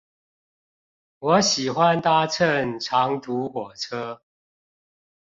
[1.19, 4.23] 我喜歡搭乘長途火車